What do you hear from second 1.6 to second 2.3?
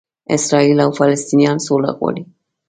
سوله غواړي.